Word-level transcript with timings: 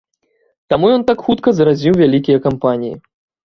Таму 0.75 0.89
ён 0.95 1.03
так 1.11 1.21
хутка 1.29 1.49
заразіў 1.59 2.01
вялікія 2.03 2.43
кампаніі. 2.51 2.95